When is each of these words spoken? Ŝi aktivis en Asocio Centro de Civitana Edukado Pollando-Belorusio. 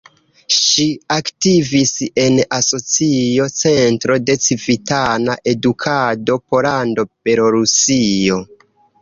Ŝi 0.53 0.85
aktivis 1.15 1.91
en 2.23 2.39
Asocio 2.57 3.45
Centro 3.59 4.17
de 4.31 4.37
Civitana 4.47 5.37
Edukado 5.53 6.41
Pollando-Belorusio. 6.49 8.43